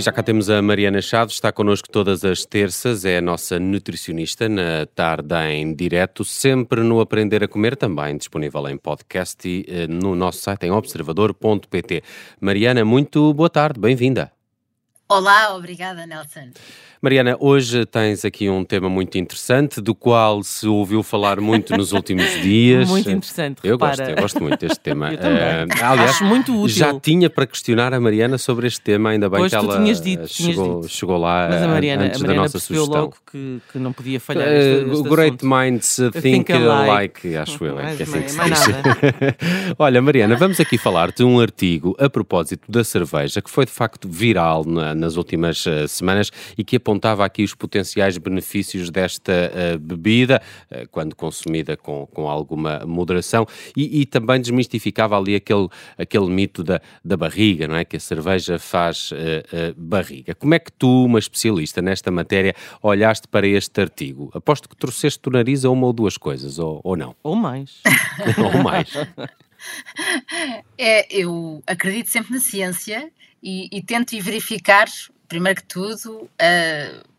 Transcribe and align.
E 0.00 0.02
já 0.02 0.10
cá 0.10 0.22
temos 0.22 0.48
a 0.48 0.62
Mariana 0.62 1.02
Chaves, 1.02 1.34
está 1.34 1.52
connosco 1.52 1.86
todas 1.86 2.24
as 2.24 2.46
terças, 2.46 3.04
é 3.04 3.18
a 3.18 3.20
nossa 3.20 3.60
nutricionista 3.60 4.48
na 4.48 4.86
tarde 4.86 5.34
em 5.50 5.74
direto, 5.74 6.24
sempre 6.24 6.82
no 6.82 7.02
Aprender 7.02 7.44
a 7.44 7.48
Comer, 7.48 7.76
também 7.76 8.16
disponível 8.16 8.66
em 8.66 8.78
podcast 8.78 9.46
e 9.46 9.62
eh, 9.68 9.86
no 9.86 10.14
nosso 10.14 10.38
site 10.38 10.64
em 10.64 10.70
observador.pt. 10.70 12.02
Mariana, 12.40 12.82
muito 12.82 13.34
boa 13.34 13.50
tarde, 13.50 13.78
bem-vinda. 13.78 14.39
Olá, 15.14 15.56
obrigada, 15.56 16.06
Nelson. 16.06 16.50
Mariana, 17.02 17.34
hoje 17.40 17.86
tens 17.86 18.26
aqui 18.26 18.50
um 18.50 18.62
tema 18.62 18.86
muito 18.90 19.16
interessante, 19.16 19.80
do 19.80 19.94
qual 19.94 20.42
se 20.42 20.68
ouviu 20.68 21.02
falar 21.02 21.40
muito 21.40 21.74
nos 21.74 21.92
últimos 21.94 22.26
dias. 22.42 22.86
Muito 22.90 23.10
interessante, 23.10 23.58
Eu 23.64 23.72
repara. 23.76 23.96
gosto, 23.96 24.10
eu 24.10 24.16
gosto 24.22 24.42
muito 24.42 24.58
deste 24.60 24.80
tema. 24.80 25.10
Eu 25.14 25.16
também. 25.18 25.38
Eh, 25.40 25.66
aliás, 25.82 26.10
Acho 26.10 26.24
muito 26.26 26.52
útil. 26.54 26.76
já 26.76 27.00
tinha 27.00 27.30
para 27.30 27.46
questionar 27.46 27.94
a 27.94 27.98
Mariana 27.98 28.36
sobre 28.36 28.66
este 28.66 28.82
tema, 28.82 29.08
ainda 29.10 29.30
bem 29.30 29.40
Pois, 29.40 29.50
que 29.50 29.56
ela 29.56 29.78
tinhas 29.78 29.98
dito, 29.98 30.26
tinhas 30.26 30.50
chegou, 30.54 30.80
dito. 30.82 30.92
chegou 30.92 31.16
lá 31.16 31.48
Mas 31.50 31.62
a 31.62 31.64
eh, 31.64 31.68
Mariana, 31.68 32.04
antes 32.04 32.16
a 32.16 32.18
da 32.18 32.26
Mariana 32.26 32.42
nossa 32.42 32.52
percebeu 32.58 32.82
sugestão. 32.84 33.00
logo 33.02 33.16
que, 33.32 33.60
que 33.72 33.78
não 33.78 33.92
podia 33.94 34.20
falhar 34.20 34.46
Eh, 34.46 34.74
neste, 34.74 34.84
neste 34.90 35.08
great 35.08 35.36
assunto. 35.38 35.46
minds 35.46 35.98
uh, 35.98 36.10
think, 36.12 36.20
Think 36.44 36.52
alike, 36.52 36.90
alike. 37.28 37.36
acho 37.38 37.64
eu, 37.64 37.80
é 37.80 37.82
Mais- 37.82 37.96
que 37.96 38.02
é 38.02 38.06
assim 38.06 38.22
que 38.22 38.30
se 38.30 38.36
mais 38.36 38.50
diz. 38.58 38.68
nada. 38.68 38.98
Olha, 39.78 40.02
Mariana, 40.02 40.36
vamos 40.36 40.60
aqui 40.60 40.76
falar 40.76 41.10
de 41.12 41.24
um 41.24 41.40
artigo 41.40 41.96
a 41.98 42.10
propósito 42.10 42.70
da 42.70 42.84
cerveja 42.84 43.40
que 43.40 43.48
foi 43.50 43.64
de 43.64 43.72
facto 43.72 44.06
viral 44.06 44.66
na- 44.66 44.94
nas 45.00 45.16
últimas 45.16 45.66
eh, 45.66 45.88
semanas 45.88 46.30
e 46.56 46.62
que 46.62 46.76
apontava 46.76 47.24
aqui 47.24 47.42
os 47.42 47.54
potenciais 47.54 48.18
benefícios 48.18 48.90
desta 48.90 49.32
eh, 49.32 49.78
bebida, 49.78 50.40
eh, 50.70 50.86
quando 50.90 51.16
consumida 51.16 51.76
com, 51.76 52.06
com 52.06 52.28
alguma 52.28 52.84
moderação, 52.86 53.46
e, 53.76 54.02
e 54.02 54.06
também 54.06 54.40
desmistificava 54.40 55.18
ali 55.18 55.34
aquele, 55.34 55.68
aquele 55.98 56.28
mito 56.28 56.62
da, 56.62 56.80
da 57.04 57.16
barriga, 57.16 57.66
não 57.66 57.76
é? 57.76 57.84
Que 57.84 57.96
a 57.96 58.00
cerveja 58.00 58.58
faz 58.58 59.12
barriga. 59.76 60.34
Como 60.34 60.54
é 60.54 60.58
que 60.58 60.70
tu, 60.72 61.04
uma 61.06 61.18
especialista 61.18 61.80
nesta 61.80 62.10
matéria, 62.10 62.54
olhaste 62.82 63.26
para 63.26 63.46
este 63.46 63.80
artigo? 63.80 64.30
Aposto 64.34 64.68
que 64.68 64.76
trouxeste 64.76 65.20
do 65.22 65.30
nariz 65.30 65.64
a 65.64 65.70
uma 65.70 65.86
ou 65.86 65.92
duas 65.92 66.16
coisas, 66.16 66.58
ou, 66.58 66.80
ou 66.84 66.96
não? 66.96 67.16
Ou 67.22 67.34
mais. 67.34 67.80
ou 68.38 68.62
mais. 68.62 68.92
É, 70.78 71.06
eu 71.14 71.62
acredito 71.66 72.08
sempre 72.08 72.32
na 72.32 72.40
ciência 72.40 73.10
e, 73.42 73.68
e 73.72 73.82
tento 73.82 74.12
ir 74.12 74.20
verificar, 74.20 74.88
primeiro 75.28 75.60
que 75.60 75.66
tudo, 75.66 76.22
uh, 76.22 77.10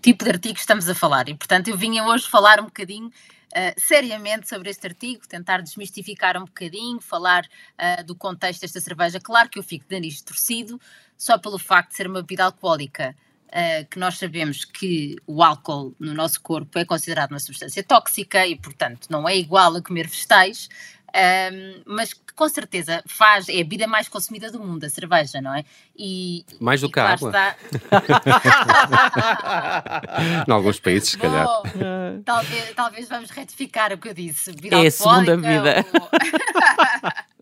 tipo 0.00 0.24
de 0.24 0.30
artigo 0.30 0.54
que 0.54 0.60
estamos 0.60 0.88
a 0.88 0.94
falar. 0.94 1.28
E, 1.28 1.34
portanto, 1.34 1.68
eu 1.68 1.76
vinha 1.76 2.04
hoje 2.04 2.28
falar 2.28 2.60
um 2.60 2.64
bocadinho 2.64 3.06
uh, 3.08 3.80
seriamente 3.80 4.48
sobre 4.48 4.70
este 4.70 4.86
artigo, 4.86 5.26
tentar 5.28 5.62
desmistificar 5.62 6.36
um 6.36 6.44
bocadinho, 6.44 7.00
falar 7.00 7.44
uh, 7.44 8.04
do 8.04 8.14
contexto 8.14 8.62
desta 8.62 8.80
cerveja. 8.80 9.20
Claro 9.20 9.48
que 9.48 9.58
eu 9.58 9.62
fico 9.62 9.86
de 9.88 9.94
nariz 9.94 10.20
torcido, 10.22 10.80
só 11.16 11.38
pelo 11.38 11.58
facto 11.58 11.90
de 11.90 11.96
ser 11.96 12.06
uma 12.06 12.20
bebida 12.20 12.44
alcoólica. 12.44 13.14
Uh, 13.48 13.86
que 13.90 13.98
nós 13.98 14.16
sabemos 14.16 14.64
que 14.64 15.14
o 15.26 15.42
álcool 15.42 15.94
no 16.00 16.14
nosso 16.14 16.40
corpo 16.40 16.78
é 16.78 16.86
considerado 16.86 17.32
uma 17.32 17.38
substância 17.38 17.84
tóxica 17.84 18.46
e, 18.46 18.56
portanto, 18.56 19.08
não 19.10 19.28
é 19.28 19.36
igual 19.36 19.76
a 19.76 19.82
comer 19.82 20.08
vegetais, 20.08 20.70
um, 21.14 21.82
mas 21.86 22.12
que 22.14 22.20
com 22.34 22.48
certeza 22.48 23.02
faz, 23.06 23.48
é 23.48 23.52
a 23.54 23.56
bebida 23.58 23.86
mais 23.86 24.08
consumida 24.08 24.50
do 24.50 24.58
mundo, 24.58 24.84
a 24.84 24.88
cerveja, 24.88 25.40
não 25.40 25.54
é? 25.54 25.64
E, 25.96 26.44
Mais 26.60 26.80
do 26.80 26.88
e 26.88 26.92
que 26.92 26.98
a 27.00 27.10
água. 27.12 27.28
está- 27.28 27.56
em 30.48 30.52
alguns 30.52 30.80
países, 30.80 31.10
se 31.10 31.18
calhar. 31.18 31.44
Bom, 31.46 31.62
talvez, 32.24 32.74
talvez 32.74 33.08
vamos 33.08 33.30
retificar 33.30 33.92
o 33.92 33.98
que 33.98 34.08
eu 34.08 34.14
disse. 34.14 34.52
bebida 34.52 34.82
É 34.82 34.86
a 34.86 34.90
segunda 34.90 35.36
vida. 35.36 35.84
ou- 36.00 36.08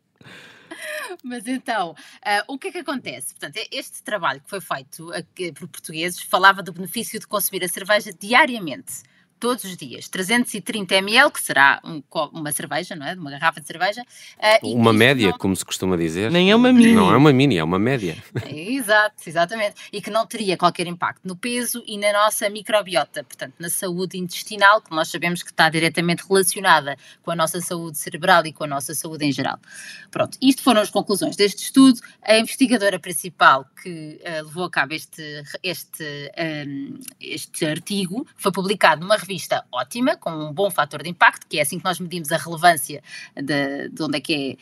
Mas 1.25 1.47
então, 1.47 1.94
ah, 2.25 2.44
o 2.49 2.59
que 2.59 2.69
é 2.69 2.73
que 2.73 2.78
acontece? 2.78 3.34
Portanto, 3.34 3.61
este 3.71 4.03
trabalho 4.03 4.41
que 4.41 4.49
foi 4.49 4.61
feito 4.61 5.12
aqui 5.12 5.53
por 5.53 5.69
portugueses 5.69 6.21
falava 6.23 6.62
do 6.62 6.73
benefício 6.73 7.19
de 7.19 7.27
consumir 7.27 7.65
a 7.65 7.69
cerveja 7.69 8.12
diariamente. 8.19 9.03
Todos 9.41 9.65
os 9.65 9.75
dias, 9.75 10.06
330 10.06 10.97
ml, 10.97 11.31
que 11.31 11.41
será 11.41 11.81
um 11.83 12.03
uma 12.33 12.53
cerveja, 12.53 12.95
não 12.95 13.06
é? 13.06 13.15
Uma 13.15 13.31
garrafa 13.31 13.59
de 13.59 13.67
cerveja. 13.67 14.05
e 14.62 14.75
Uma 14.75 14.93
média, 14.93 15.31
não- 15.31 15.39
como 15.39 15.56
se 15.56 15.65
costuma 15.65 15.97
dizer. 15.97 16.31
Nem 16.31 16.51
é 16.51 16.55
uma 16.55 16.71
mini. 16.71 16.93
Não 16.93 17.11
é 17.11 17.17
uma 17.17 17.33
mini, 17.33 17.56
é 17.56 17.65
uma 17.65 17.79
média. 17.79 18.23
Exato, 18.47 19.15
exatamente. 19.27 19.77
E 19.91 20.03
que 20.03 20.11
não 20.11 20.27
teria 20.27 20.59
qualquer 20.59 20.87
impacto 20.87 21.23
no 21.25 21.34
peso 21.34 21.83
e 21.87 21.97
na 21.97 22.12
nossa 22.12 22.50
microbiota, 22.50 23.25
portanto, 23.25 23.55
na 23.59 23.71
saúde 23.71 24.19
intestinal, 24.19 24.83
que 24.83 24.91
nós 24.91 25.09
sabemos 25.09 25.43
que 25.43 25.50
está 25.50 25.71
diretamente 25.71 26.23
relacionada 26.29 26.97
com 27.23 27.31
a 27.31 27.37
nossa 27.37 27.62
saúde 27.62 27.97
cerebral 27.97 28.45
e 28.45 28.53
com 28.53 28.65
a 28.65 28.67
nossa 28.67 28.95
saúde 28.95 29.25
em 29.25 29.33
geral. 29.33 29.59
Pronto, 30.11 30.37
isto 30.43 30.62
foram 30.62 30.83
as 30.83 30.91
conclusões 30.91 31.34
deste 31.34 31.62
estudo. 31.65 31.99
A 32.23 32.37
investigadora 32.37 32.99
principal 32.99 33.65
que 33.83 34.21
eh, 34.23 34.43
levou 34.43 34.65
a 34.65 34.71
cabo 34.71 34.93
este, 34.93 35.43
este, 35.62 36.31
ehm, 36.37 36.99
este 37.19 37.65
artigo 37.65 38.27
foi 38.37 38.53
publicado 38.53 39.00
numa 39.00 39.17
revista 39.17 39.30
ótima, 39.73 40.17
com 40.17 40.31
um 40.31 40.53
bom 40.53 40.71
fator 40.71 41.03
de 41.03 41.09
impacto, 41.09 41.47
que 41.47 41.59
é 41.59 41.63
assim 41.63 41.79
que 41.79 41.85
nós 41.85 41.99
medimos 42.01 42.33
a 42.33 42.37
relevância 42.37 43.03
de, 43.35 43.89
de 43.89 44.03
onde 44.03 44.19
é 44.19 44.21
que 44.21 44.59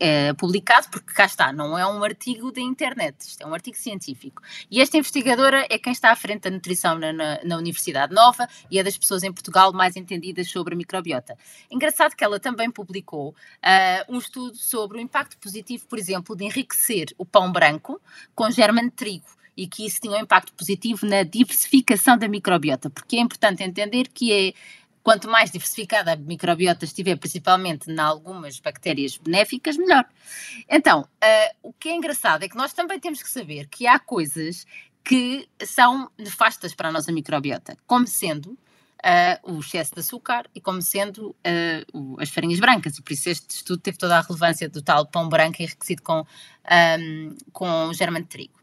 é, 0.00 0.28
é 0.28 0.32
publicado, 0.34 0.88
porque 0.90 1.12
cá 1.12 1.24
está, 1.24 1.52
não 1.52 1.78
é 1.78 1.86
um 1.86 2.02
artigo 2.04 2.52
da 2.52 2.60
internet, 2.60 3.20
isto 3.20 3.42
é 3.42 3.46
um 3.46 3.54
artigo 3.54 3.76
científico. 3.76 4.42
E 4.70 4.80
esta 4.80 4.96
investigadora 4.96 5.66
é 5.70 5.78
quem 5.78 5.92
está 5.92 6.10
à 6.10 6.16
frente 6.16 6.42
da 6.42 6.50
nutrição 6.50 6.98
na, 6.98 7.12
na, 7.12 7.44
na 7.44 7.56
Universidade 7.56 8.14
Nova 8.14 8.48
e 8.70 8.78
é 8.78 8.82
das 8.82 8.96
pessoas 8.96 9.22
em 9.22 9.32
Portugal 9.32 9.72
mais 9.72 9.96
entendidas 9.96 10.48
sobre 10.48 10.74
a 10.74 10.76
microbiota. 10.76 11.36
Engraçado 11.70 12.14
que 12.14 12.24
ela 12.24 12.38
também 12.38 12.70
publicou 12.70 13.34
ah, 13.62 14.04
um 14.08 14.18
estudo 14.18 14.56
sobre 14.56 14.98
o 14.98 15.00
impacto 15.00 15.38
positivo, 15.38 15.86
por 15.86 15.98
exemplo, 15.98 16.36
de 16.36 16.44
enriquecer 16.44 17.06
o 17.18 17.24
pão 17.24 17.50
branco 17.50 18.00
com 18.34 18.50
germe 18.50 18.82
de 18.82 18.90
trigo 18.90 19.41
e 19.62 19.66
que 19.68 19.86
isso 19.86 20.00
tinha 20.00 20.14
um 20.18 20.20
impacto 20.20 20.52
positivo 20.54 21.06
na 21.06 21.22
diversificação 21.22 22.18
da 22.18 22.26
microbiota, 22.28 22.90
porque 22.90 23.16
é 23.16 23.20
importante 23.20 23.62
entender 23.62 24.08
que 24.08 24.32
é 24.32 24.52
quanto 25.04 25.28
mais 25.28 25.50
diversificada 25.50 26.12
a 26.12 26.16
microbiota 26.16 26.84
estiver, 26.84 27.16
principalmente 27.16 27.90
em 27.90 27.98
algumas 27.98 28.58
bactérias 28.60 29.16
benéficas, 29.16 29.76
melhor. 29.76 30.04
Então, 30.68 31.06
ah, 31.20 31.52
o 31.62 31.72
que 31.72 31.88
é 31.88 31.94
engraçado 31.94 32.42
é 32.44 32.48
que 32.48 32.56
nós 32.56 32.72
também 32.72 32.98
temos 32.98 33.22
que 33.22 33.30
saber 33.30 33.68
que 33.68 33.86
há 33.86 33.98
coisas 33.98 34.66
que 35.04 35.48
são 35.64 36.10
nefastas 36.18 36.74
para 36.74 36.88
a 36.88 36.92
nossa 36.92 37.12
microbiota, 37.12 37.76
como 37.86 38.06
sendo 38.06 38.56
ah, 39.04 39.38
o 39.42 39.58
excesso 39.60 39.94
de 39.94 40.00
açúcar 40.00 40.48
e 40.54 40.60
como 40.60 40.80
sendo 40.80 41.34
o- 41.92 42.16
as 42.20 42.30
farinhas 42.30 42.60
brancas. 42.60 42.96
E 42.98 43.02
por 43.02 43.12
isso 43.12 43.28
este 43.28 43.50
estudo 43.50 43.80
teve 43.82 43.98
toda 43.98 44.16
a 44.18 44.20
relevância 44.20 44.68
do 44.68 44.80
tal 44.82 45.06
pão 45.06 45.28
branco 45.28 45.60
enriquecido 45.60 46.02
com, 46.02 46.24
ahm, 46.64 47.34
com 47.52 47.92
germe 47.92 48.20
de 48.22 48.28
trigo. 48.28 48.61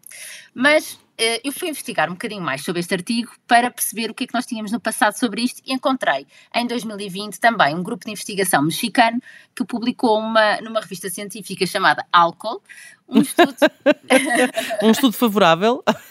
Mas 0.54 1.00
eh, 1.18 1.42
eu 1.44 1.52
fui 1.52 1.68
investigar 1.68 2.10
um 2.10 2.14
bocadinho 2.14 2.42
mais 2.42 2.64
sobre 2.64 2.80
este 2.80 2.94
artigo 2.94 3.32
para 3.46 3.70
perceber 3.70 4.10
o 4.10 4.14
que 4.14 4.24
é 4.24 4.28
que 4.28 4.34
nós 4.34 4.46
tínhamos 4.46 4.72
no 4.72 4.80
passado 4.80 5.14
sobre 5.14 5.42
isto 5.42 5.62
e 5.66 5.74
encontrei 5.74 6.26
em 6.56 6.66
2020 6.66 7.40
também 7.40 7.76
um 7.76 7.84
grupo 7.84 8.06
de 8.06 8.12
investigação 8.12 8.64
mexicano 8.64 9.22
que 9.56 9.66
publicou 9.66 10.18
uma, 10.18 10.62
numa 10.62 10.80
revista 10.80 11.10
científica 11.10 11.66
chamada 11.66 12.06
Álcool 12.12 12.62
um 13.10 13.22
estudo 13.22 13.56
Um 14.84 14.92
estudo 14.92 15.14
favorável. 15.14 15.84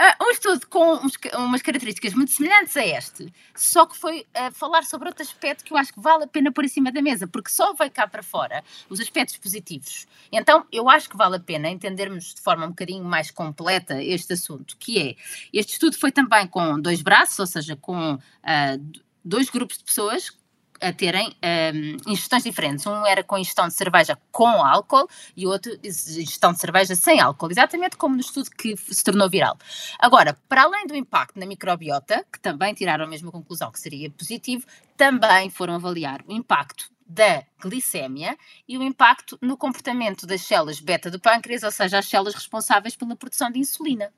Ah, 0.00 0.16
um 0.22 0.30
estudo 0.30 0.64
com 0.68 1.00
umas 1.34 1.60
características 1.60 2.14
muito 2.14 2.30
semelhantes 2.30 2.76
a 2.76 2.86
este, 2.86 3.32
só 3.56 3.84
que 3.84 3.96
foi 3.96 4.24
ah, 4.32 4.48
falar 4.52 4.84
sobre 4.84 5.08
outro 5.08 5.24
aspecto 5.24 5.64
que 5.64 5.72
eu 5.72 5.76
acho 5.76 5.92
que 5.92 6.00
vale 6.00 6.22
a 6.22 6.26
pena 6.28 6.52
pôr 6.52 6.64
em 6.64 6.68
cima 6.68 6.92
da 6.92 7.02
mesa, 7.02 7.26
porque 7.26 7.50
só 7.50 7.74
veio 7.74 7.90
cá 7.90 8.06
para 8.06 8.22
fora 8.22 8.62
os 8.88 9.00
aspectos 9.00 9.36
positivos. 9.38 10.06
Então, 10.30 10.64
eu 10.70 10.88
acho 10.88 11.10
que 11.10 11.16
vale 11.16 11.34
a 11.34 11.40
pena 11.40 11.68
entendermos 11.68 12.32
de 12.32 12.40
forma 12.40 12.64
um 12.66 12.68
bocadinho 12.68 13.02
mais 13.04 13.32
completa 13.32 14.00
este 14.00 14.34
assunto, 14.34 14.76
que 14.78 15.00
é, 15.00 15.16
este 15.52 15.72
estudo 15.72 15.98
foi 15.98 16.12
também 16.12 16.46
com 16.46 16.80
dois 16.80 17.02
braços, 17.02 17.38
ou 17.40 17.46
seja, 17.46 17.74
com 17.74 18.16
d- 18.78 19.00
dois 19.24 19.50
grupos 19.50 19.78
de 19.78 19.84
pessoas 19.84 20.30
a 20.80 20.92
terem 20.92 21.34
ahm, 21.42 21.96
ingestões 22.06 22.42
diferentes. 22.42 22.86
Um 22.86 23.06
era 23.06 23.22
com 23.22 23.38
ingestão 23.38 23.66
de 23.68 23.74
cerveja 23.74 24.18
com 24.30 24.48
álcool 24.64 25.08
e 25.36 25.46
outro 25.46 25.72
ingestão 25.82 26.52
de 26.52 26.60
cerveja 26.60 26.94
sem 26.94 27.20
álcool, 27.20 27.50
exatamente 27.50 27.96
como 27.96 28.14
no 28.14 28.20
estudo 28.20 28.50
que 28.50 28.76
se 28.76 29.04
tornou 29.04 29.28
viral. 29.28 29.56
Agora, 29.98 30.36
para 30.48 30.62
além 30.62 30.86
do 30.86 30.96
impacto 30.96 31.38
na 31.38 31.46
microbiota, 31.46 32.24
que 32.32 32.40
também 32.40 32.74
tiraram 32.74 33.04
a 33.04 33.08
mesma 33.08 33.30
conclusão 33.30 33.70
que 33.70 33.80
seria 33.80 34.10
positivo, 34.10 34.66
também 34.96 35.50
foram 35.50 35.74
avaliar 35.74 36.22
o 36.26 36.32
impacto 36.32 36.90
da 37.08 37.42
glicémia 37.58 38.36
e 38.68 38.76
o 38.76 38.82
impacto 38.82 39.38
no 39.40 39.56
comportamento 39.56 40.26
das 40.26 40.42
células 40.42 40.78
beta 40.78 41.10
do 41.10 41.18
pâncreas, 41.18 41.62
ou 41.62 41.70
seja, 41.70 41.98
as 41.98 42.06
células 42.06 42.34
responsáveis 42.34 42.94
pela 42.94 43.16
produção 43.16 43.50
de 43.50 43.58
insulina. 43.58 44.12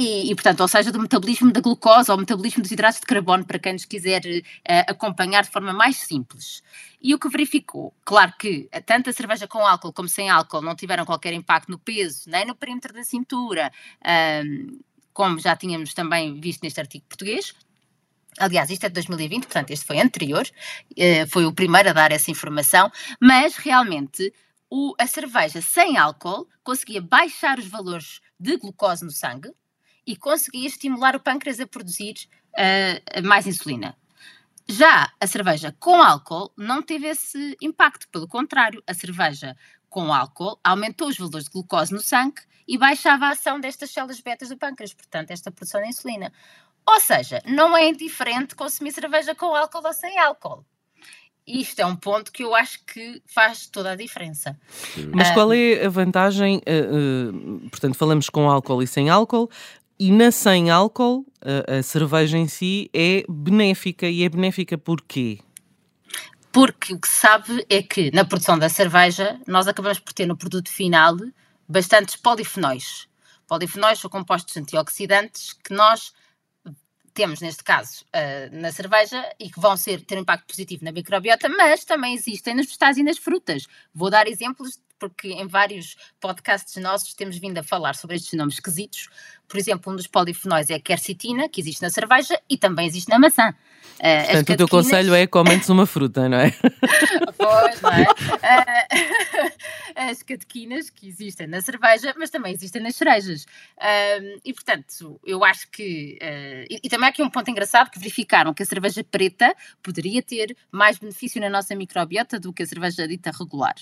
E, 0.00 0.30
e, 0.30 0.34
portanto, 0.36 0.60
ou 0.60 0.68
seja, 0.68 0.92
do 0.92 1.00
metabolismo 1.00 1.50
da 1.50 1.60
glucose 1.60 2.08
ou 2.08 2.16
metabolismo 2.16 2.62
dos 2.62 2.70
hidratos 2.70 3.00
de 3.00 3.06
carbono, 3.06 3.44
para 3.44 3.58
quem 3.58 3.72
nos 3.72 3.84
quiser 3.84 4.22
eh, 4.64 4.84
acompanhar 4.86 5.42
de 5.42 5.50
forma 5.50 5.72
mais 5.72 5.96
simples. 5.96 6.62
E 7.02 7.12
o 7.16 7.18
que 7.18 7.28
verificou? 7.28 7.92
Claro 8.04 8.32
que 8.38 8.68
eh, 8.70 8.80
tanto 8.80 9.10
a 9.10 9.12
cerveja 9.12 9.48
com 9.48 9.66
álcool 9.66 9.92
como 9.92 10.08
sem 10.08 10.30
álcool 10.30 10.62
não 10.62 10.76
tiveram 10.76 11.04
qualquer 11.04 11.32
impacto 11.32 11.68
no 11.72 11.80
peso, 11.80 12.30
nem 12.30 12.46
no 12.46 12.54
perímetro 12.54 12.92
da 12.94 13.02
cintura, 13.02 13.72
ahm, 14.04 14.78
como 15.12 15.40
já 15.40 15.56
tínhamos 15.56 15.92
também 15.94 16.40
visto 16.40 16.62
neste 16.62 16.78
artigo 16.78 17.04
português. 17.08 17.52
Aliás, 18.38 18.70
isto 18.70 18.84
é 18.84 18.88
de 18.88 18.94
2020, 18.94 19.46
portanto, 19.46 19.72
este 19.72 19.84
foi 19.84 19.98
anterior, 19.98 20.48
eh, 20.96 21.26
foi 21.26 21.44
o 21.44 21.52
primeiro 21.52 21.90
a 21.90 21.92
dar 21.92 22.12
essa 22.12 22.30
informação, 22.30 22.88
mas 23.20 23.56
realmente 23.56 24.32
o, 24.70 24.94
a 24.96 25.08
cerveja 25.08 25.60
sem 25.60 25.96
álcool 25.96 26.46
conseguia 26.62 27.02
baixar 27.02 27.58
os 27.58 27.66
valores 27.66 28.20
de 28.38 28.56
glucose 28.58 29.04
no 29.04 29.10
sangue 29.10 29.50
e 30.08 30.16
conseguia 30.16 30.66
estimular 30.66 31.14
o 31.14 31.20
pâncreas 31.20 31.60
a 31.60 31.66
produzir 31.66 32.14
uh, 32.54 33.22
mais 33.22 33.46
insulina. 33.46 33.94
Já 34.66 35.12
a 35.20 35.26
cerveja 35.26 35.76
com 35.78 36.02
álcool 36.02 36.50
não 36.56 36.82
teve 36.82 37.08
esse 37.08 37.54
impacto, 37.60 38.08
pelo 38.08 38.26
contrário, 38.26 38.82
a 38.86 38.94
cerveja 38.94 39.54
com 39.90 40.12
álcool 40.12 40.58
aumentou 40.64 41.08
os 41.08 41.18
valores 41.18 41.44
de 41.44 41.50
glucose 41.50 41.92
no 41.92 42.00
sangue 42.00 42.40
e 42.66 42.78
baixava 42.78 43.26
a 43.26 43.30
ação 43.32 43.60
destas 43.60 43.90
células 43.90 44.20
betas 44.20 44.48
do 44.48 44.56
pâncreas, 44.56 44.94
portanto, 44.94 45.30
esta 45.30 45.50
produção 45.50 45.82
de 45.82 45.88
insulina. 45.88 46.32
Ou 46.86 47.00
seja, 47.00 47.42
não 47.46 47.76
é 47.76 47.86
indiferente 47.86 48.54
consumir 48.54 48.92
cerveja 48.92 49.34
com 49.34 49.54
álcool 49.54 49.86
ou 49.86 49.92
sem 49.92 50.18
álcool. 50.18 50.64
Isto 51.46 51.80
é 51.80 51.86
um 51.86 51.96
ponto 51.96 52.30
que 52.30 52.44
eu 52.44 52.54
acho 52.54 52.82
que 52.84 53.22
faz 53.26 53.66
toda 53.66 53.92
a 53.92 53.96
diferença. 53.96 54.58
Mas 55.14 55.30
qual 55.30 55.52
é 55.52 55.84
a 55.84 55.88
vantagem? 55.88 56.58
Uh, 56.58 57.68
portanto, 57.70 57.94
falamos 57.94 58.28
com 58.28 58.50
álcool 58.50 58.82
e 58.82 58.86
sem 58.86 59.08
álcool. 59.08 59.50
E 59.98 60.12
na 60.12 60.30
sem 60.30 60.70
álcool, 60.70 61.26
a, 61.42 61.78
a 61.78 61.82
cerveja 61.82 62.38
em 62.38 62.46
si 62.46 62.88
é 62.94 63.24
benéfica. 63.28 64.08
E 64.08 64.22
é 64.22 64.28
benéfica 64.28 64.78
porquê? 64.78 65.40
Porque 66.52 66.94
o 66.94 67.00
que 67.00 67.08
se 67.08 67.16
sabe 67.16 67.66
é 67.68 67.82
que 67.82 68.10
na 68.12 68.24
produção 68.24 68.58
da 68.58 68.68
cerveja 68.68 69.40
nós 69.46 69.66
acabamos 69.66 69.98
por 69.98 70.12
ter 70.12 70.26
no 70.26 70.36
produto 70.36 70.68
final 70.68 71.16
bastantes 71.68 72.16
polifenóis. 72.16 73.08
Polifenóis 73.46 73.98
são 73.98 74.08
compostos 74.08 74.56
antioxidantes 74.56 75.52
que 75.52 75.74
nós 75.74 76.12
temos 77.12 77.40
neste 77.40 77.64
caso 77.64 78.04
uh, 78.14 78.56
na 78.56 78.70
cerveja 78.70 79.20
e 79.40 79.50
que 79.50 79.58
vão 79.58 79.76
ser, 79.76 80.02
ter 80.02 80.16
impacto 80.16 80.46
positivo 80.46 80.84
na 80.84 80.92
microbiota, 80.92 81.48
mas 81.48 81.84
também 81.84 82.14
existem 82.14 82.54
nos 82.54 82.66
vegetais 82.66 82.96
e 82.96 83.02
nas 83.02 83.18
frutas. 83.18 83.66
Vou 83.92 84.08
dar 84.08 84.28
exemplos 84.28 84.78
porque 84.98 85.28
em 85.28 85.46
vários 85.46 85.96
podcasts 86.20 86.76
nossos 86.82 87.14
temos 87.14 87.38
vindo 87.38 87.58
a 87.58 87.62
falar 87.62 87.94
sobre 87.94 88.16
estes 88.16 88.32
nomes 88.34 88.54
esquisitos. 88.54 89.08
Por 89.48 89.56
exemplo, 89.56 89.92
um 89.92 89.96
dos 89.96 90.06
polifenóis 90.06 90.68
é 90.68 90.74
a 90.74 90.80
quercetina, 90.80 91.48
que 91.48 91.60
existe 91.60 91.80
na 91.80 91.88
cerveja 91.88 92.38
e 92.50 92.58
também 92.58 92.86
existe 92.86 93.08
na 93.08 93.18
maçã. 93.18 93.54
Uh, 93.98 94.24
Portanto, 94.26 94.52
o 94.52 94.56
teu 94.56 94.68
conselho 94.68 95.14
é 95.14 95.26
comentes 95.26 95.68
uma 95.70 95.86
fruta, 95.86 96.28
não 96.28 96.38
é? 96.38 96.52
pois, 97.36 97.80
não 97.80 97.90
é? 97.90 98.02
Uh, 98.02 99.52
as 100.10 100.22
catequinas 100.22 100.90
que 100.90 101.08
existem 101.08 101.46
na 101.46 101.60
cerveja, 101.60 102.14
mas 102.16 102.30
também 102.30 102.52
existem 102.52 102.82
nas 102.82 102.94
cerejas. 102.94 103.44
Uh, 103.78 104.38
e, 104.44 104.52
portanto, 104.52 105.18
eu 105.24 105.42
acho 105.42 105.68
que... 105.70 106.18
E, 106.70 106.80
e, 106.84 106.88
também 106.88 107.06
há 107.06 107.10
aqui 107.10 107.22
um 107.22 107.30
ponto 107.30 107.50
engraçado 107.50 107.90
que 107.90 107.98
verificaram 107.98 108.52
que 108.52 108.62
a 108.62 108.66
cerveja 108.66 109.02
preta 109.02 109.54
poderia 109.82 110.22
ter 110.22 110.56
mais 110.70 110.98
benefício 110.98 111.40
na 111.40 111.48
nossa 111.48 111.74
microbiota 111.74 112.38
do 112.38 112.52
que 112.52 112.62
a 112.62 112.66
cerveja 112.66 113.08
dita 113.08 113.32
regular. 113.32 113.74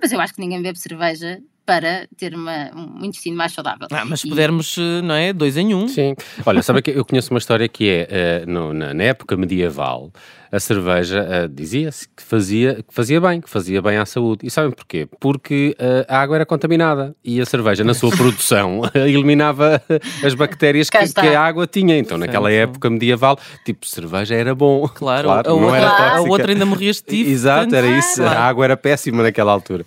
Mas 0.00 0.12
eu 0.12 0.20
acho 0.20 0.34
que 0.34 0.40
ninguém 0.40 0.62
bebe 0.64 0.78
cerveja 0.78 1.40
para 1.66 2.06
ter 2.16 2.34
uma, 2.34 2.70
um 2.74 3.04
intestino 3.04 3.36
mais 3.36 3.52
saudável. 3.52 3.88
Ah, 3.90 4.04
mas 4.04 4.20
se 4.20 4.28
pudermos, 4.28 4.76
eh, 4.78 5.02
não 5.02 5.14
é? 5.14 5.32
Dois 5.32 5.56
em 5.56 5.74
um. 5.74 5.88
Sim. 5.88 6.14
Olha, 6.44 6.62
sabe 6.62 6.82
que 6.82 6.90
eu 6.90 7.04
conheço 7.04 7.30
uma 7.32 7.38
história 7.38 7.66
que 7.68 7.88
é, 7.88 8.44
uh, 8.46 8.50
no, 8.50 8.74
na, 8.74 8.92
na, 8.92 9.02
época 9.02 9.34
medieval, 9.34 10.12
a 10.52 10.60
cerveja 10.60 11.22
uh, 11.22 11.48
dizia-se 11.48 12.06
que 12.08 12.22
fazia, 12.22 12.74
que 12.86 12.92
fazia 12.94 13.18
bem, 13.18 13.40
que 13.40 13.48
fazia 13.48 13.80
bem 13.80 13.96
à 13.96 14.04
saúde. 14.04 14.46
E 14.46 14.50
sabem 14.50 14.72
porquê? 14.72 15.08
Porque 15.18 15.74
uh, 15.80 16.04
a 16.06 16.20
água 16.20 16.36
era 16.36 16.44
contaminada 16.44 17.16
e 17.24 17.40
a 17.40 17.46
cerveja, 17.46 17.82
na 17.82 17.94
sua 17.94 18.10
produção, 18.14 18.82
eliminava 18.94 19.82
as 20.22 20.34
bactérias 20.34 20.90
que, 20.90 20.98
que, 20.98 21.28
a 21.28 21.40
água 21.40 21.66
tinha. 21.66 21.96
Então, 21.96 22.18
naquela 22.18 22.50
sim, 22.50 22.56
época 22.56 22.90
medieval, 22.90 23.38
tipo, 23.64 23.86
cerveja 23.86 24.34
era 24.34 24.54
bom. 24.54 24.86
Claro, 24.86 25.28
claro 25.28 25.50
a, 25.50 25.50
não 25.50 25.62
outra, 25.62 25.78
era 25.78 25.90
tóxica. 25.90 26.16
a 26.16 26.20
outra 26.20 26.52
ainda 26.52 26.66
morrias 26.66 26.96
de 26.96 27.04
tifo. 27.04 27.30
Exato, 27.30 27.74
era 27.74 27.86
isso. 27.86 28.16
Claro. 28.16 28.38
A 28.38 28.42
água 28.42 28.64
era 28.64 28.76
péssima 28.76 29.22
naquela 29.22 29.50
altura. 29.50 29.86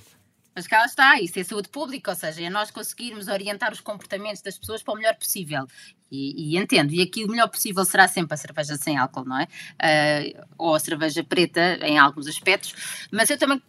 Mas 0.57 0.65
cá 0.65 0.83
está, 0.85 1.21
isso 1.21 1.37
é 1.37 1.43
saúde 1.43 1.69
pública, 1.69 2.09
ou 2.09 2.17
seja, 2.17 2.41
é 2.41 2.49
nós 2.49 2.71
conseguirmos 2.71 3.27
orientar 3.27 3.71
os 3.71 3.79
comportamentos 3.79 4.41
das 4.41 4.57
pessoas 4.57 4.81
para 4.81 4.95
o 4.95 4.97
melhor 4.97 5.13
possível. 5.13 5.67
E, 6.11 6.55
e 6.55 6.57
entendo, 6.57 6.91
e 6.91 6.99
aqui 6.99 7.25
o 7.25 7.27
melhor 7.27 7.47
possível 7.47 7.85
será 7.85 8.07
sempre 8.07 8.33
a 8.33 8.37
cerveja 8.37 8.75
sem 8.75 8.97
álcool, 8.97 9.23
não 9.23 9.39
é? 9.39 9.43
Uh, 9.45 10.47
ou 10.57 10.73
a 10.73 10.79
cerveja 10.79 11.23
preta 11.23 11.77
em 11.83 11.99
alguns 11.99 12.25
aspectos, 12.25 12.73
mas 13.11 13.29
eu 13.29 13.37
também 13.37 13.61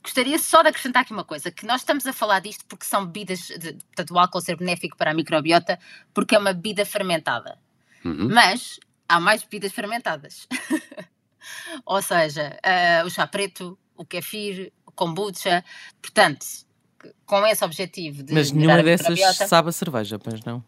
gostaria 0.00 0.38
só 0.38 0.62
de 0.62 0.68
acrescentar 0.68 1.02
aqui 1.02 1.12
uma 1.12 1.24
coisa, 1.24 1.50
que 1.50 1.66
nós 1.66 1.80
estamos 1.80 2.06
a 2.06 2.12
falar 2.12 2.38
disto 2.38 2.64
porque 2.66 2.84
são 2.84 3.04
bebidas, 3.04 3.40
de, 3.40 3.72
portanto 3.72 4.12
o 4.12 4.18
álcool 4.20 4.40
ser 4.40 4.56
benéfico 4.56 4.96
para 4.96 5.10
a 5.10 5.14
microbiota, 5.14 5.76
porque 6.14 6.36
é 6.36 6.38
uma 6.38 6.52
bebida 6.52 6.86
fermentada. 6.86 7.58
Uhum. 8.04 8.28
Mas 8.32 8.78
há 9.08 9.18
mais 9.18 9.42
bebidas 9.42 9.72
fermentadas. 9.72 10.46
ou 11.84 12.00
seja, 12.00 12.56
uh, 12.64 13.06
o 13.06 13.10
chá 13.10 13.26
preto, 13.26 13.76
o 13.96 14.04
kefir, 14.04 14.72
kombucha, 14.96 15.62
portanto, 16.02 16.44
com 17.24 17.46
esse 17.46 17.64
objetivo 17.64 18.22
de. 18.22 18.34
Mas 18.34 18.50
nenhuma 18.50 18.82
dessas 18.82 19.18
sabe 19.36 19.68
a 19.68 19.72
cerveja, 19.72 20.18
pois 20.18 20.42
não? 20.44 20.64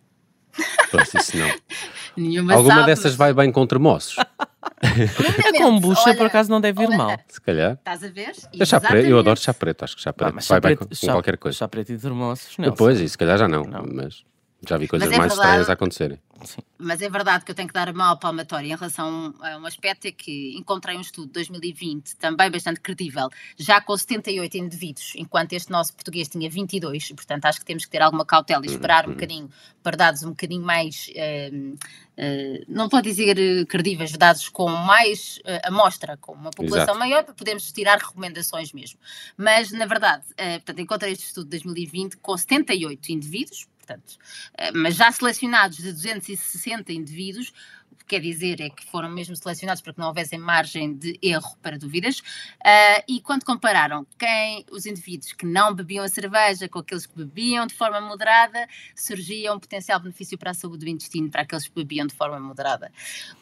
Pois 0.90 1.12
isso 1.12 1.36
não. 1.36 1.54
Nenhuma 2.16 2.54
Alguma 2.54 2.76
sabe, 2.76 2.86
dessas 2.86 3.12
mas... 3.12 3.16
vai 3.16 3.34
bem 3.34 3.52
com 3.52 3.66
termossos. 3.66 4.16
a 4.18 5.58
kombucha, 5.58 6.14
por 6.14 6.26
acaso, 6.26 6.50
não 6.50 6.60
deve 6.60 6.82
ir 6.82 6.88
mal. 6.88 7.16
Se 7.28 7.40
calhar. 7.40 7.72
Estás 7.74 8.02
a 8.02 8.08
ver? 8.08 8.34
Chá 8.64 8.80
preto, 8.80 9.06
eu 9.06 9.18
adoro 9.18 9.38
chá 9.38 9.52
preto, 9.52 9.84
acho 9.84 9.94
que 9.94 10.02
chá 10.02 10.12
preto 10.12 10.30
ah, 10.38 10.40
vai 10.48 10.60
preto, 10.60 10.78
bem 10.80 10.88
com, 10.88 10.96
com 10.96 11.12
qualquer 11.12 11.36
coisa. 11.36 11.58
Chá 11.58 11.68
preto 11.68 11.92
e 11.92 11.98
termossos, 11.98 12.56
não. 12.56 12.70
Depois, 12.70 12.98
isso, 13.00 13.12
se 13.12 13.18
calhar 13.18 13.38
já 13.38 13.46
não, 13.46 13.62
não. 13.62 13.84
mas. 13.92 14.24
Já 14.66 14.76
vi 14.76 14.88
coisas 14.88 15.06
é 15.06 15.16
mais 15.16 15.32
verdade, 15.32 15.48
estranhas 15.48 15.70
a 15.70 15.72
acontecerem. 15.74 16.18
Sim. 16.44 16.62
Mas 16.76 17.00
é 17.00 17.08
verdade 17.08 17.44
que 17.44 17.50
eu 17.50 17.54
tenho 17.54 17.68
que 17.68 17.74
dar 17.74 17.88
uma 17.88 18.16
palmatória 18.16 18.66
em 18.66 18.76
relação 18.76 19.32
a 19.40 19.56
um 19.56 19.66
aspecto 19.66 20.06
é 20.06 20.12
que 20.12 20.56
encontrei 20.56 20.96
um 20.96 21.00
estudo 21.00 21.26
de 21.28 21.32
2020, 21.34 22.16
também 22.16 22.50
bastante 22.50 22.80
credível, 22.80 23.28
já 23.56 23.80
com 23.80 23.96
78 23.96 24.56
indivíduos, 24.56 25.12
enquanto 25.16 25.52
este 25.52 25.70
nosso 25.70 25.94
português 25.94 26.28
tinha 26.28 26.50
22, 26.50 27.12
portanto 27.12 27.44
acho 27.44 27.60
que 27.60 27.66
temos 27.66 27.84
que 27.84 27.90
ter 27.90 28.02
alguma 28.02 28.24
cautela 28.24 28.64
e 28.66 28.68
esperar 28.68 29.04
uhum. 29.04 29.12
um 29.12 29.14
bocadinho 29.14 29.50
para 29.82 29.96
dados 29.96 30.22
um 30.24 30.30
bocadinho 30.30 30.62
mais, 30.62 31.08
uh, 31.08 31.74
uh, 31.74 32.64
não 32.68 32.88
vou 32.88 33.00
dizer 33.00 33.64
credíveis, 33.66 34.12
dados 34.12 34.48
com 34.48 34.68
mais 34.68 35.38
uh, 35.38 35.68
amostra, 35.68 36.16
com 36.16 36.32
uma 36.32 36.50
população 36.50 36.94
Exato. 36.94 36.98
maior, 36.98 37.24
para 37.24 37.34
podermos 37.34 37.70
tirar 37.72 37.98
recomendações 37.98 38.72
mesmo. 38.72 38.98
Mas, 39.36 39.70
na 39.70 39.86
verdade, 39.86 40.24
portanto, 40.36 40.80
encontrei 40.80 41.12
este 41.12 41.26
estudo 41.26 41.44
de 41.44 41.50
2020 41.50 42.16
com 42.18 42.36
78 42.36 43.12
indivíduos, 43.12 43.66
portanto, 43.88 44.18
eh, 44.54 44.70
mas 44.72 44.96
já 44.96 45.10
selecionados 45.10 45.78
de 45.78 45.92
260 45.92 46.92
indivíduos, 46.92 47.52
o 47.90 47.96
que 47.96 48.04
quer 48.04 48.20
dizer 48.20 48.60
é 48.60 48.68
que 48.68 48.84
foram 48.86 49.08
mesmo 49.08 49.34
selecionados 49.34 49.82
para 49.82 49.94
que 49.94 49.98
não 49.98 50.08
houvesse 50.08 50.36
margem 50.36 50.94
de 50.94 51.18
erro 51.22 51.56
para 51.62 51.78
dúvidas, 51.78 52.20
uh, 52.20 53.02
e 53.08 53.20
quando 53.20 53.44
compararam 53.44 54.06
quem, 54.18 54.64
os 54.70 54.86
indivíduos 54.86 55.32
que 55.32 55.46
não 55.46 55.74
bebiam 55.74 56.04
a 56.04 56.08
cerveja 56.08 56.68
com 56.68 56.78
aqueles 56.78 57.06
que 57.06 57.16
bebiam 57.16 57.66
de 57.66 57.74
forma 57.74 58.00
moderada, 58.00 58.68
surgia 58.94 59.52
um 59.52 59.58
potencial 59.58 59.98
benefício 60.00 60.38
para 60.38 60.50
a 60.50 60.54
saúde 60.54 60.84
do 60.84 60.88
intestino 60.88 61.30
para 61.30 61.42
aqueles 61.42 61.66
que 61.66 61.74
bebiam 61.74 62.06
de 62.06 62.14
forma 62.14 62.38
moderada. 62.38 62.92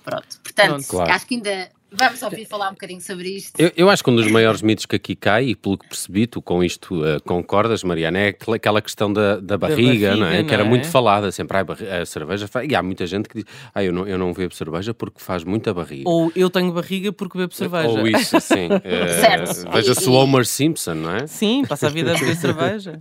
Pronto, 0.05 0.41
portanto, 0.43 0.69
Pronto, 0.69 0.87
claro. 0.89 1.13
acho 1.13 1.27
que 1.27 1.35
ainda 1.35 1.71
Vamos 1.91 2.21
ouvir 2.23 2.45
falar 2.47 2.69
um 2.69 2.73
bocadinho 2.73 3.01
sobre 3.01 3.29
isto. 3.29 3.61
Eu, 3.61 3.71
eu, 3.77 3.89
acho 3.89 4.03
que 4.03 4.11
um 4.11 4.17
dos 4.17 4.29
maiores 4.31 4.61
mitos 4.61 4.87
que 4.87 4.97
aqui 4.97 5.15
cai, 5.15 5.45
e 5.45 5.55
pelo 5.55 5.79
que 5.79 5.89
percebi, 5.89 6.27
tu 6.27 6.43
com 6.43 6.63
isto 6.63 7.01
uh, 7.03 7.23
concordas, 7.23 7.85
Mariana, 7.85 8.19
é 8.19 8.29
aquela 8.29 8.83
questão 8.83 9.13
da, 9.13 9.37
da, 9.37 9.57
barriga, 9.57 9.57
da 9.57 10.17
barriga, 10.17 10.17
não 10.17 10.27
é? 10.27 10.39
Não 10.41 10.49
que 10.49 10.55
era 10.55 10.65
é? 10.65 10.67
muito 10.67 10.89
falada 10.89 11.31
sempre. 11.31 11.57
a 11.59 12.05
cerveja, 12.05 12.49
e 12.69 12.75
há 12.75 12.83
muita 12.83 13.07
gente 13.07 13.29
que 13.29 13.37
diz, 13.37 13.45
ah, 13.73 13.85
eu 13.85 13.93
não, 13.93 14.07
eu 14.07 14.19
não 14.19 14.33
bebo 14.33 14.53
cerveja 14.53 14.93
porque 14.93 15.21
faz 15.21 15.45
muita 15.45 15.73
barriga. 15.73 16.11
Ou 16.11 16.33
eu 16.35 16.51
tenho 16.51 16.73
barriga 16.73 17.13
porque 17.13 17.39
bebo 17.39 17.55
cerveja. 17.55 17.89
Ou 17.89 18.07
isso, 18.09 18.41
sim. 18.41 18.67
uh, 18.67 18.81
certo. 19.21 19.71
Veja-se 19.71 20.09
o 20.09 20.13
Homer 20.13 20.45
Simpson, 20.45 20.95
não 20.95 21.15
é? 21.15 21.27
Sim, 21.29 21.65
passa 21.69 21.87
a 21.87 21.91
vida 21.91 22.13
a 22.13 22.19
beber 22.19 22.35
cerveja. 22.37 23.01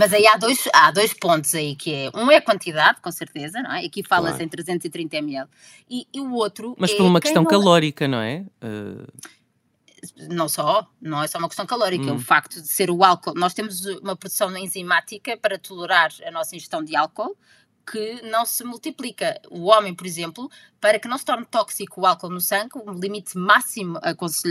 Mas 0.00 0.12
aí 0.14 0.26
há 0.26 0.38
dois, 0.38 0.58
há 0.72 0.90
dois 0.90 1.12
pontos 1.12 1.54
aí, 1.54 1.76
que 1.76 1.92
é, 1.92 2.10
um 2.14 2.30
é 2.30 2.36
a 2.36 2.42
quantidade, 2.42 2.98
com 3.02 3.12
certeza, 3.12 3.60
não 3.62 3.72
é? 3.72 3.84
Aqui 3.84 4.02
fala-se 4.02 4.36
claro. 4.36 4.44
em 4.44 4.48
330 4.48 5.16
ml. 5.18 5.46
E, 5.88 6.06
e 6.12 6.20
o 6.20 6.32
outro 6.32 6.74
Mas 6.78 6.90
é 6.90 6.96
por 6.96 7.04
uma 7.04 7.20
questão 7.20 7.42
não... 7.42 7.50
calórica, 7.50 8.08
não 8.08 8.15
é? 8.20 8.44
Uh 8.62 9.06
não 10.28 10.48
só, 10.48 10.86
não 11.00 11.22
é 11.22 11.26
só 11.26 11.38
uma 11.38 11.48
questão 11.48 11.66
calórica, 11.66 12.04
hum. 12.04 12.08
é 12.08 12.12
o 12.12 12.16
hum. 12.16 12.20
facto 12.20 12.60
de 12.60 12.68
ser 12.68 12.90
o 12.90 13.02
álcool. 13.02 13.34
Nós 13.34 13.54
temos 13.54 13.84
uma 13.86 14.16
produção 14.16 14.54
enzimática 14.56 15.36
para 15.36 15.58
tolerar 15.58 16.12
a 16.26 16.30
nossa 16.30 16.54
ingestão 16.54 16.82
de 16.82 16.94
álcool 16.94 17.36
que 17.90 18.20
não 18.22 18.44
se 18.44 18.64
multiplica. 18.64 19.40
O 19.50 19.66
homem, 19.66 19.94
por 19.94 20.06
exemplo, 20.06 20.50
para 20.80 20.98
que 20.98 21.08
não 21.08 21.16
se 21.16 21.24
torne 21.24 21.46
tóxico 21.46 22.00
o 22.00 22.06
álcool 22.06 22.30
no 22.30 22.40
sangue, 22.40 22.78
um 22.84 22.92
limite 22.92 23.38
máximo 23.38 23.98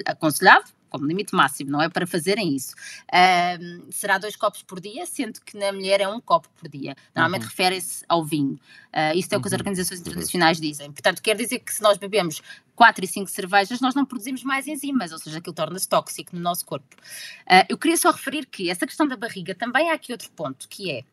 aconselhado 0.05 0.71
como 0.95 1.07
limite 1.07 1.35
máximo, 1.35 1.69
não 1.69 1.81
é 1.81 1.89
para 1.89 2.07
fazerem 2.07 2.55
isso. 2.55 2.73
Uh, 3.09 3.91
será 3.91 4.17
dois 4.17 4.35
copos 4.35 4.63
por 4.63 4.79
dia, 4.79 5.05
sendo 5.05 5.41
que 5.41 5.57
na 5.57 5.71
mulher 5.71 6.01
é 6.01 6.07
um 6.07 6.21
copo 6.21 6.47
por 6.57 6.69
dia. 6.69 6.95
Normalmente 7.13 7.43
uhum. 7.43 7.49
refere-se 7.49 8.05
ao 8.07 8.23
vinho. 8.23 8.59
Uh, 8.93 9.17
isto 9.17 9.33
é 9.33 9.37
o 9.37 9.41
que 9.41 9.47
as 9.47 9.53
uhum. 9.53 9.59
organizações 9.59 9.99
uhum. 9.99 10.07
internacionais 10.07 10.59
dizem. 10.59 10.91
Portanto, 10.91 11.21
quer 11.21 11.35
dizer 11.35 11.59
que 11.59 11.73
se 11.73 11.81
nós 11.81 11.97
bebemos 11.97 12.41
4 12.75 13.03
e 13.03 13.07
5 13.07 13.29
cervejas, 13.29 13.79
nós 13.81 13.93
não 13.93 14.05
produzimos 14.05 14.43
mais 14.43 14.67
enzimas, 14.67 15.11
ou 15.11 15.19
seja, 15.19 15.39
aquilo 15.39 15.53
torna-se 15.53 15.87
tóxico 15.87 16.35
no 16.35 16.41
nosso 16.41 16.65
corpo. 16.65 16.95
Uh, 17.41 17.65
eu 17.67 17.77
queria 17.77 17.97
só 17.97 18.11
referir 18.11 18.45
que 18.45 18.69
essa 18.69 18.87
questão 18.87 19.07
da 19.07 19.17
barriga 19.17 19.53
também 19.53 19.91
há 19.91 19.93
aqui 19.93 20.11
outro 20.11 20.31
ponto, 20.31 20.67
que 20.69 20.91
é 20.91 21.03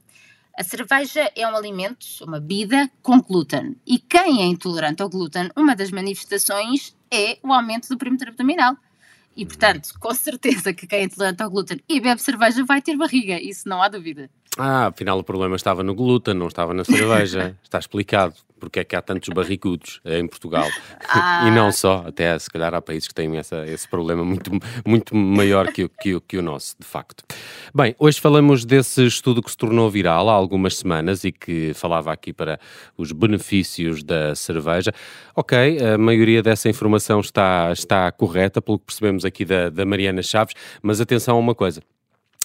a 0.59 0.63
cerveja 0.63 1.33
é 1.35 1.47
um 1.47 1.57
alimento, 1.57 2.07
uma 2.23 2.39
bebida 2.39 2.91
com 3.03 3.21
glúten. 3.21 3.75
E 3.87 3.99
quem 3.99 4.43
é 4.43 4.45
intolerante 4.45 5.03
ao 5.03 5.09
glúten, 5.09 5.51
uma 5.57 5.75
das 5.75 5.91
manifestações 5.91 6.95
é 7.11 7.39
o 7.43 7.53
aumento 7.53 7.89
do 7.89 7.97
perímetro 7.97 8.29
abdominal. 8.29 8.77
E, 9.35 9.47
portanto, 9.47 9.91
com 9.99 10.15
certeza 10.15 10.75
que 10.75 10.87
quem 10.87 11.01
é 11.01 11.05
intolerante 11.05 11.43
ao 11.43 11.51
glúten 11.51 11.81
e 11.89 12.01
bebe 12.01 12.21
cerveja 12.21 12.65
vai 12.65 12.83
ter 12.83 12.97
barriga, 12.97 13.41
isso 13.41 13.69
não 13.69 13.83
há 13.83 13.89
dúvida. 13.89 14.31
Ah, 14.59 14.89
afinal 14.89 15.19
o 15.19 15.25
problema 15.25 15.57
estava 15.57 15.83
no 15.83 15.95
glúten, 15.95 16.35
não 16.35 16.49
estava 16.49 16.75
na 16.75 16.85
cerveja. 16.85 17.57
Está 17.65 17.79
explicado 17.79 18.35
porque 18.63 18.79
é 18.79 18.85
que 18.85 18.95
há 18.95 19.03
tantos 19.03 19.29
barricudos 19.31 20.01
em 20.05 20.25
Portugal. 20.29 20.69
Ah. 21.09 21.47
E 21.49 21.51
não 21.51 21.73
só, 21.73 22.05
até 22.07 22.39
se 22.39 22.49
calhar 22.49 22.73
há 22.73 22.81
países 22.81 23.09
que 23.09 23.15
têm 23.15 23.37
essa, 23.37 23.67
esse 23.67 23.89
problema 23.89 24.25
muito, 24.25 24.53
muito 24.87 25.17
maior 25.17 25.73
que, 25.73 25.89
que, 26.01 26.21
que 26.21 26.39
o 26.39 26.43
nosso, 26.43 26.77
de 26.79 26.87
facto. 26.87 27.25
Bem, 27.75 27.97
hoje 27.99 28.21
falamos 28.21 28.65
desse 28.65 29.05
estudo 29.05 29.43
que 29.43 29.51
se 29.51 29.57
tornou 29.57 29.91
viral 29.91 30.31
há 30.31 30.33
algumas 30.33 30.77
semanas 30.77 31.25
e 31.25 31.33
que 31.33 31.75
falava 31.75 32.13
aqui 32.13 32.33
para 32.33 32.61
os 32.97 33.11
benefícios 33.11 34.05
da 34.05 34.33
cerveja. 34.37 34.93
Ok, 35.35 35.59
a 35.81 35.99
maioria 35.99 36.41
dessa 36.41 36.69
informação 36.69 37.19
está, 37.19 37.73
está 37.73 38.13
correta, 38.13 38.63
pelo 38.63 38.79
que 38.79 38.87
percebemos 38.87 39.25
aqui 39.25 39.45
da, 39.45 39.71
da 39.71 39.85
Mariana 39.85 40.23
Chaves, 40.23 40.55
mas 40.81 41.01
atenção 41.01 41.35
a 41.35 41.41
uma 41.41 41.55
coisa. 41.55 41.83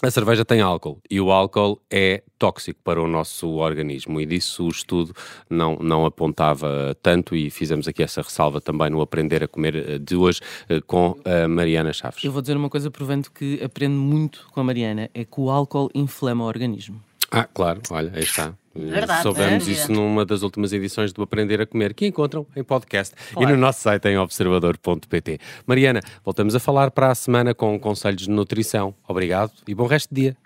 A 0.00 0.12
cerveja 0.12 0.44
tem 0.44 0.60
álcool 0.60 1.00
e 1.10 1.20
o 1.20 1.32
álcool 1.32 1.82
é 1.90 2.22
tóxico 2.38 2.78
para 2.84 3.02
o 3.02 3.08
nosso 3.08 3.48
organismo 3.48 4.20
e 4.20 4.26
disso 4.26 4.64
o 4.64 4.68
estudo 4.68 5.12
não, 5.50 5.74
não 5.80 6.06
apontava 6.06 6.96
tanto 7.02 7.34
e 7.34 7.50
fizemos 7.50 7.88
aqui 7.88 8.04
essa 8.04 8.22
ressalva 8.22 8.60
também 8.60 8.90
no 8.90 9.00
Aprender 9.00 9.42
a 9.42 9.48
Comer 9.48 9.74
eh, 9.74 9.98
de 9.98 10.14
hoje 10.14 10.40
eh, 10.68 10.80
com 10.86 11.18
a 11.24 11.48
Mariana 11.48 11.92
Chaves. 11.92 12.22
Eu 12.22 12.30
vou 12.30 12.40
dizer 12.40 12.56
uma 12.56 12.70
coisa 12.70 12.92
provando 12.92 13.28
que 13.28 13.60
aprendo 13.60 13.96
muito 13.96 14.46
com 14.52 14.60
a 14.60 14.64
Mariana, 14.64 15.10
é 15.12 15.24
que 15.24 15.40
o 15.40 15.50
álcool 15.50 15.90
inflama 15.92 16.44
o 16.44 16.46
organismo. 16.46 17.02
Ah, 17.32 17.44
claro, 17.44 17.82
olha, 17.90 18.12
aí 18.14 18.22
está. 18.22 18.54
Verdade, 18.86 19.22
Soubemos 19.22 19.68
é 19.68 19.72
isso 19.72 19.92
numa 19.92 20.24
das 20.24 20.42
últimas 20.42 20.72
edições 20.72 21.12
do 21.12 21.22
Aprender 21.22 21.60
a 21.60 21.66
Comer, 21.66 21.94
que 21.94 22.06
encontram 22.06 22.46
em 22.54 22.62
podcast 22.62 23.14
claro. 23.32 23.48
e 23.48 23.52
no 23.52 23.58
nosso 23.58 23.80
site 23.80 24.06
em 24.08 24.18
observador.pt. 24.18 25.38
Mariana, 25.66 26.00
voltamos 26.24 26.54
a 26.54 26.60
falar 26.60 26.90
para 26.90 27.10
a 27.10 27.14
semana 27.14 27.54
com 27.54 27.78
conselhos 27.78 28.22
de 28.22 28.30
nutrição. 28.30 28.94
Obrigado 29.06 29.52
e 29.66 29.74
bom 29.74 29.86
resto 29.86 30.14
de 30.14 30.22
dia. 30.22 30.36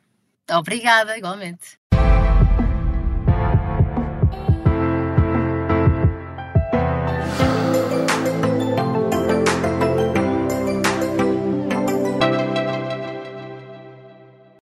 Obrigada, 0.50 1.16
igualmente. 1.16 1.81